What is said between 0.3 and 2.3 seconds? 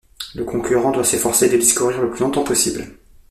Le concurrent doit s'efforcer de discourir le plus